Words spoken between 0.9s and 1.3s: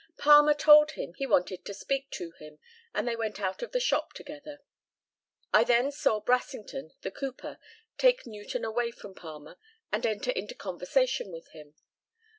him he